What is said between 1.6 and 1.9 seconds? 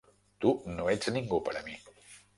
a mi.